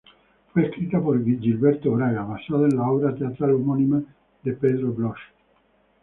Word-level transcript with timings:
Fue 0.51 0.63
escrita 0.63 0.99
por 0.99 1.23
Gilberto 1.23 1.91
Braga, 1.91 2.23
basada 2.23 2.67
en 2.67 2.75
la 2.75 2.89
obra 2.89 3.13
teatral 3.15 3.51
homónima 3.51 4.01
de 4.41 4.53
Pedro 4.53 4.91
Bloch. 4.93 5.19